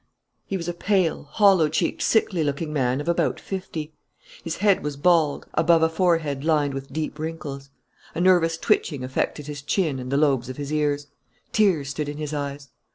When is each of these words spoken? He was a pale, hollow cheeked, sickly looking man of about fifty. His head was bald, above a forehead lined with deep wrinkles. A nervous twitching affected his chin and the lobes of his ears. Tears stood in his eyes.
He 0.47 0.57
was 0.57 0.67
a 0.67 0.73
pale, 0.73 1.25
hollow 1.25 1.69
cheeked, 1.69 2.01
sickly 2.01 2.43
looking 2.43 2.73
man 2.73 2.99
of 3.01 3.07
about 3.07 3.39
fifty. 3.39 3.93
His 4.43 4.55
head 4.55 4.83
was 4.83 4.97
bald, 4.97 5.45
above 5.53 5.83
a 5.83 5.89
forehead 5.89 6.43
lined 6.43 6.73
with 6.73 6.91
deep 6.91 7.19
wrinkles. 7.19 7.69
A 8.15 8.19
nervous 8.21 8.57
twitching 8.57 9.03
affected 9.03 9.45
his 9.45 9.61
chin 9.61 9.99
and 9.99 10.11
the 10.11 10.17
lobes 10.17 10.49
of 10.49 10.57
his 10.57 10.73
ears. 10.73 11.05
Tears 11.51 11.89
stood 11.89 12.09
in 12.09 12.17
his 12.17 12.33
eyes. 12.33 12.69